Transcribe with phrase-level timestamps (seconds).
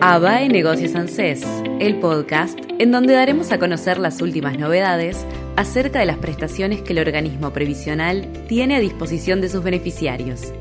[0.00, 1.44] a BAE Negocios ANSES,
[1.80, 6.92] el podcast en donde daremos a conocer las últimas novedades acerca de las prestaciones que
[6.92, 10.52] el organismo previsional tiene a disposición de sus beneficiarios.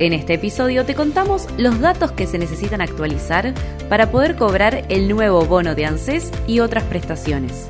[0.00, 3.54] En este episodio te contamos los datos que se necesitan actualizar
[3.88, 7.68] para poder cobrar el nuevo bono de ANSES y otras prestaciones.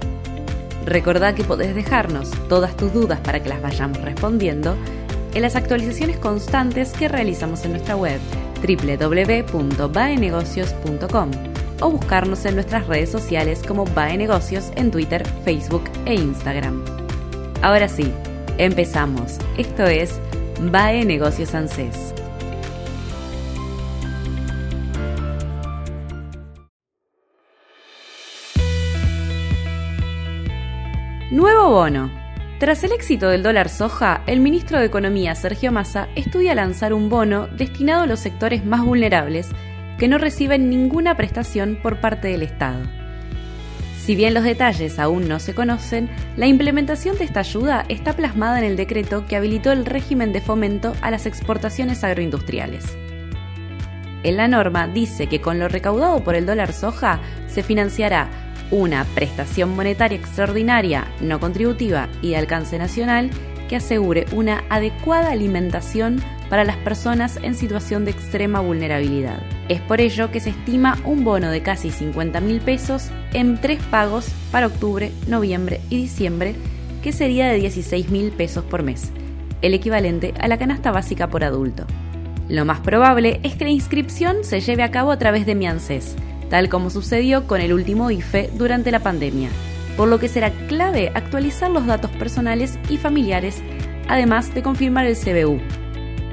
[0.86, 4.74] Recordá que podés dejarnos todas tus dudas para que las vayamos respondiendo
[5.34, 8.20] en las actualizaciones constantes que realizamos en nuestra web
[8.64, 11.30] www.baenegocios.com
[11.80, 16.82] o buscarnos en nuestras redes sociales como Baenegocios en Twitter, Facebook e Instagram.
[17.62, 18.12] Ahora sí,
[18.59, 19.38] empezamos.
[19.59, 20.20] Esto es
[20.60, 22.15] Bae Negocios ANSES.
[31.30, 32.23] Nuevo bono.
[32.59, 37.09] Tras el éxito del dólar soja, el ministro de Economía Sergio Massa estudia lanzar un
[37.09, 39.49] bono destinado a los sectores más vulnerables
[39.99, 42.85] que no reciben ninguna prestación por parte del Estado.
[43.99, 48.59] Si bien los detalles aún no se conocen, la implementación de esta ayuda está plasmada
[48.59, 52.85] en el decreto que habilitó el régimen de fomento a las exportaciones agroindustriales.
[54.23, 58.29] En la norma dice que con lo recaudado por el dólar soja se financiará
[58.70, 63.30] una prestación monetaria extraordinaria, no contributiva y de alcance nacional
[63.68, 69.41] que asegure una adecuada alimentación para las personas en situación de extrema vulnerabilidad.
[69.69, 73.81] Es por ello que se estima un bono de casi 50 mil pesos en tres
[73.91, 76.54] pagos para octubre, noviembre y diciembre,
[77.02, 79.10] que sería de 16 mil pesos por mes,
[79.62, 81.86] el equivalente a la canasta básica por adulto.
[82.48, 86.14] Lo más probable es que la inscripción se lleve a cabo a través de Miances,
[86.54, 89.48] tal como sucedió con el último IFE durante la pandemia,
[89.97, 93.60] por lo que será clave actualizar los datos personales y familiares,
[94.06, 95.59] además de confirmar el CBU.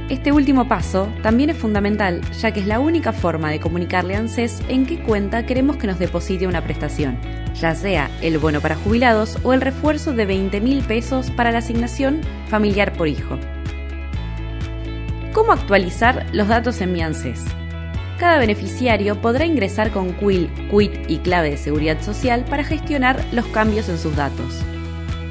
[0.10, 4.20] Este último paso también es fundamental, ya que es la única forma de comunicarle a
[4.20, 7.18] ANSES en qué cuenta queremos que nos deposite una prestación,
[7.60, 11.58] ya sea el bono para jubilados o el refuerzo de 20 mil pesos para la
[11.58, 13.40] asignación familiar por hijo.
[15.34, 17.44] ¿Cómo actualizar los datos en mi ANSES?
[18.22, 23.48] Cada beneficiario podrá ingresar con QUIL, QUIT y clave de seguridad social para gestionar los
[23.48, 24.62] cambios en sus datos.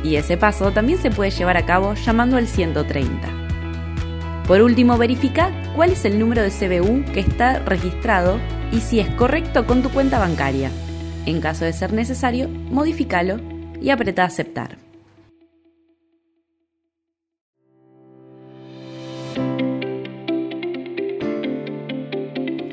[0.02, 3.43] y ese paso también se puede llevar a cabo llamando al 130.
[4.46, 8.38] Por último, verifica cuál es el número de CBU que está registrado
[8.72, 10.70] y si es correcto con tu cuenta bancaria.
[11.24, 13.40] En caso de ser necesario, modifícalo
[13.80, 14.76] y apreta aceptar.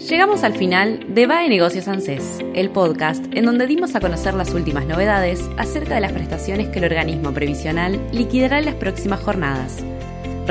[0.09, 4.53] Llegamos al final de BAE Negocios ANSES, el podcast en donde dimos a conocer las
[4.53, 9.85] últimas novedades acerca de las prestaciones que el organismo previsional liquidará en las próximas jornadas.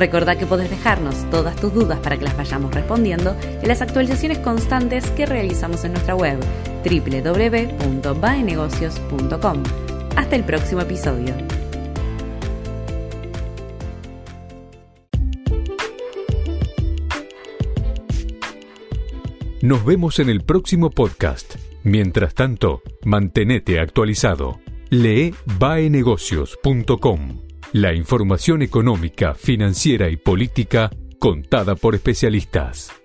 [0.00, 4.38] Recordá que podés dejarnos todas tus dudas para que las vayamos respondiendo en las actualizaciones
[4.38, 6.38] constantes que realizamos en nuestra web
[6.82, 9.62] www.baenegocios.com.
[10.16, 11.34] Hasta el próximo episodio.
[19.60, 21.56] Nos vemos en el próximo podcast.
[21.84, 24.60] Mientras tanto, mantenete actualizado.
[24.88, 27.49] Lee baenegocios.com.
[27.72, 30.90] La información económica, financiera y política
[31.20, 32.99] contada por especialistas.